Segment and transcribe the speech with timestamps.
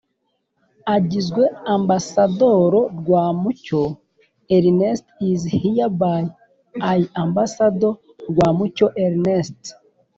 [0.95, 1.43] Agizwe
[1.75, 3.81] ambassador rwamucyo
[4.55, 6.23] ernest is hereby
[7.01, 7.95] l ambassadeur
[8.29, 9.61] rwamucyo ernest